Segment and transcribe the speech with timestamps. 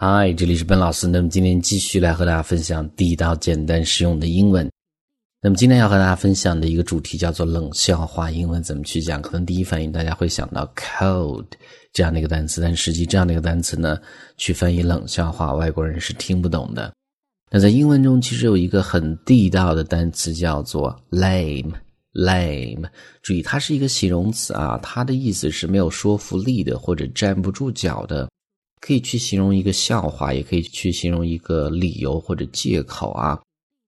[0.00, 1.08] 嗨，这里是本老师。
[1.08, 4.70] 那么今天继续来和大家分享地道、简单、实用的英文。
[5.42, 8.30] 那么今天要和大家分享的一个主题叫做冷笑话。
[8.30, 9.20] 英文怎么去讲？
[9.20, 11.46] 可能第一反应大家会想到 cold
[11.92, 13.98] 这样的一个单词，但实际这样的一个单词呢，
[14.36, 16.92] 去翻译冷笑话，外国人是听不懂的。
[17.50, 21.72] 那在英文中，其实有一个很地道的单词叫做 lame。
[22.12, 22.88] lame，
[23.20, 28.28] 注意它是一个形容词啊，它的意思是没有说服力的或者站不住脚的。
[28.80, 33.38] 可以去形容一个笑话，也可以去形容一个理由或者借口啊。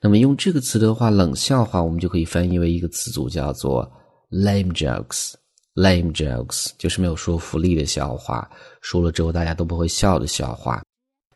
[0.00, 3.90] 那么用这个词的话，冷笑话我们就可以翻译为一个词组，叫做
[4.30, 5.32] lame jokes。
[5.74, 8.48] lame jokes 就是没有说服力的笑话，
[8.80, 10.80] 说了之后大家都不会笑的笑话。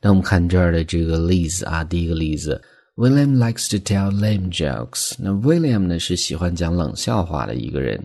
[0.01, 2.63] 那我们看这儿的这个例子啊，第一个例子
[2.95, 5.15] ，William likes to tell lame jokes。
[5.19, 8.05] 那 William 呢是喜欢讲冷笑话的一个人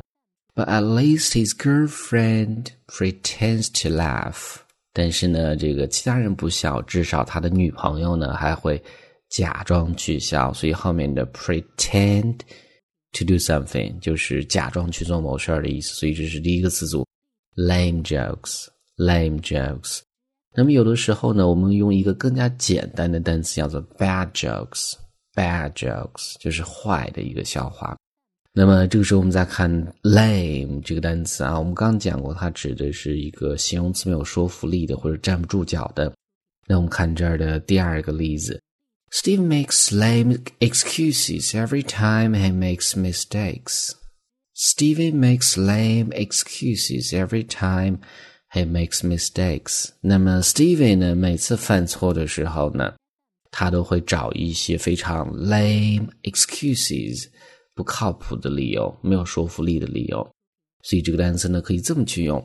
[0.56, 4.63] ，but at least his girlfriend pretends to laugh。
[4.94, 8.82] 但是呢，这个其他人不笑，至少他的女朋友呢还会
[9.30, 10.54] 假装去笑。
[10.54, 12.38] 所以后面的 pretend
[13.12, 15.96] to do something 就是假装去做某事儿的意思。
[15.96, 17.04] 所以这是第一个词组
[17.56, 20.02] ，lame jokes，lame jokes。
[20.56, 27.98] 那么有的时候呢，我们用一个更加简单的单词叫做 bad jokes，bad jokes 就是坏的一个笑话。
[28.56, 29.70] 那么这个时候，我们再看
[30.04, 36.14] lame 这个单词啊，我们刚刚讲过，它指的是一个形容词没有说服力的或者站不住脚的。
[36.68, 38.62] 那我们看这儿的第二个例子
[39.12, 43.90] ，Steve makes lame excuses every time he makes mistakes.
[44.56, 47.98] Steve makes lame excuses every time
[48.52, 49.90] he makes mistakes.
[50.00, 52.94] 那么，Steve 呢，每次犯错的时候呢，
[53.50, 57.30] 他都会找一些非常 lame excuses。
[57.76, 60.28] 不靠谱的理由，没有说服力的理由，
[60.84, 62.44] 所以这个单词呢可以这么去用。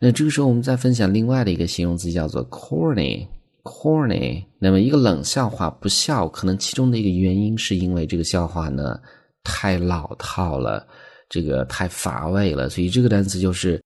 [0.00, 3.26] 那这个时候我们再分享另外的一个形容词，叫做 corny。
[3.62, 4.44] corny。
[4.58, 8.98] 那么一个冷笑话不笑，可能其中的一个原因是因为这个笑话呢
[9.44, 10.84] 太老套了，
[11.28, 12.68] 这个太乏味了。
[12.68, 13.80] 所以这个单词就是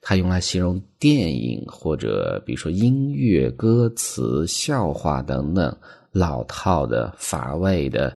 [0.00, 5.76] 它用来形容电影或者比如说音乐、歌词、笑话等等
[6.10, 8.12] 老套的、乏味的。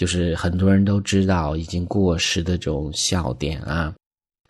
[0.00, 3.92] 就是很多人都知道已经过时的这种笑点啊，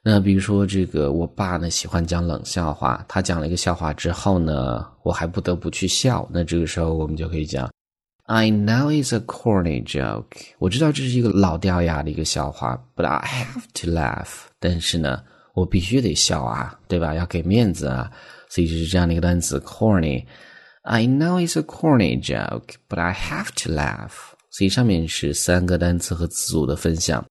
[0.04, 7.68] 那比如说这个我爸呢喜欢讲冷笑话，他讲了一个笑话之后呢，我还不得不去笑，那这个时候我们就可以讲
[8.26, 10.24] ，I know it's a corny joke，
[10.60, 15.20] 我知道这是一个老掉牙的一个笑话，but I have to laugh，但是呢，
[15.54, 17.12] 我必须得笑啊，对吧？
[17.12, 18.08] 要给面子啊，
[18.48, 24.36] 所以就是这样的一个单词 corny，I know it's a corny joke，but I have to laugh。
[24.50, 27.24] 所以上面是三个单词和词组的分享。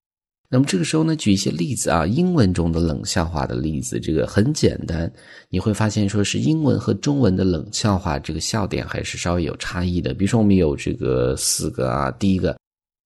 [0.52, 5.12] 那么这个时候呢，举一些例子啊，英文中的冷笑话的例子，这个很简单。
[5.50, 10.12] 你会发现，说是英文和中文的冷笑话，这个笑点还是稍微有差异的。
[10.12, 12.58] 比如说，我们有这个四个啊，第一个，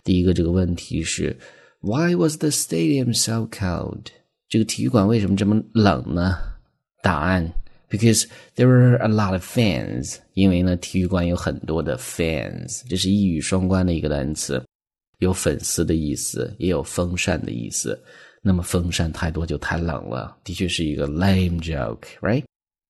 [0.06, 1.38] 第一个这个问题是
[1.82, 4.06] ，Why was the stadium so cold？
[4.48, 6.38] 这个体育馆为什么这么冷呢？
[7.02, 7.52] 答案。
[7.93, 14.63] Because there were a lot of fans，因为呢，体育馆有很多的 fans，这是一语双关的一个单词，
[15.21, 17.99] 有粉丝的意思，也有风扇的意思。
[18.43, 22.45] 那么风扇太多就太冷了，的确是一个 lame joke，right？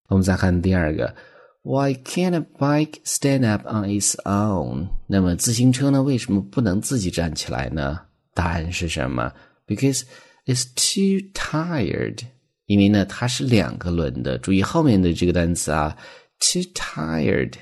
[0.09, 1.15] 我们再看第二个，
[1.61, 4.89] Why can't a bike stand up on its own？
[5.07, 8.01] 那么自行车呢，为什么不能自己站起来呢？
[8.33, 9.31] 答案是什么？
[9.65, 10.03] Because
[10.45, 12.19] it's too tired。
[12.66, 14.38] 因为呢，它是两个轮的。
[14.38, 15.96] 注意后面的这个单词啊
[16.40, 17.52] ，too tired，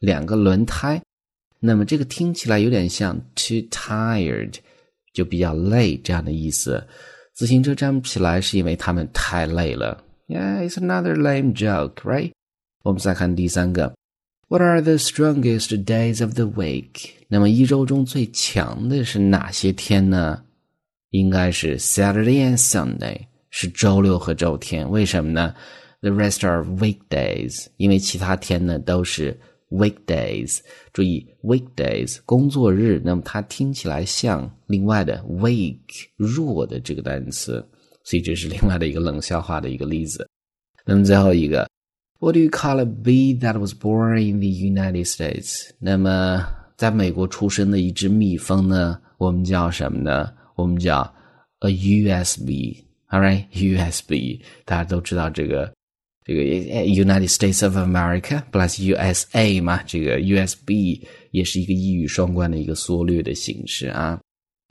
[0.00, 1.00] 两个轮胎。
[1.60, 4.54] 那么这个听起来有点像 too tired，
[5.12, 6.86] 就比较累这样的意思。
[7.34, 10.02] 自行车站不起来是因为他们太累了。
[10.26, 12.32] Yeah, it's another lame joke, right?
[12.82, 13.94] 我们再看第三个
[14.48, 17.10] ，What are the strongest days of the week？
[17.28, 20.44] 那么一周中最强的是哪些天呢？
[21.10, 23.26] 应该是 Saturday and Sunday。
[23.58, 25.54] 是周六和周天，为什么呢
[26.02, 29.34] ？The rest are weekdays，因为其他天呢都是
[29.70, 30.58] weekdays。
[30.92, 35.78] 注意 weekdays 工作日，那么它听起来像另外的 week
[36.16, 37.66] 弱的这个单词，
[38.04, 40.28] 所以这是另外的一个冷笑话的一个例子。
[40.84, 41.66] 那么最后一个
[42.18, 45.70] ，What do you call a bee that was born in the United States？
[45.78, 50.30] 那么在美国出生的一只蜜蜂呢，我们叫什么呢？
[50.56, 51.10] 我们叫
[51.60, 52.84] a USB。
[53.16, 55.72] All right, USB，大家都知道这个
[56.26, 64.20] 这个 United States of America plus USA 嘛，这个 USB 也是一个一语双关的一个缩略的形式啊。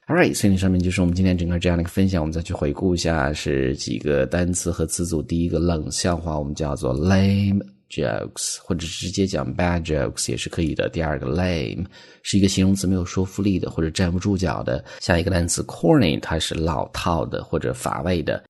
[0.06, 5.24] All right，所以上面就是我们今天整个这样的一个分享，我们再去回顾一下是几个单词和词组。
[5.24, 7.60] 第一个冷笑话，我们叫做 lame
[7.90, 10.90] jokes，或者直接讲 bad jokes 也是可以的。
[10.90, 11.86] 第二个 lame
[12.24, 14.84] 是一个形容词，没有说服力的或者站不住脚的。
[15.00, 18.44] 下一个单词 corny 它是老套的或者乏味的。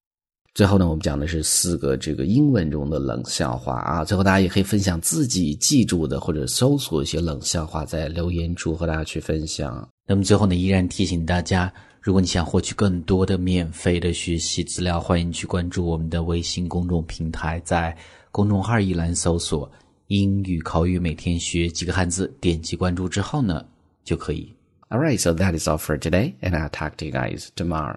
[0.54, 4.02] 最后呢，我们讲的是四个这个英文中的冷笑话啊。
[4.02, 9.86] 最后大家也可以分享自己记住的或者搜索一些冷笑话，在留言处和大家去分享。
[10.08, 17.94] 那么最后呢，依然提醒大家，如果你想获取更多的免费的学习资料，欢迎去关注我们的微信公众平台，在
[18.36, 19.72] 公众号一栏搜索
[20.08, 23.64] “英语口语每天学几个汉字”，点击关注之后呢，
[24.04, 24.54] 就可以。
[24.90, 27.96] All right, so that is all for today, and I'll talk to you guys tomorrow.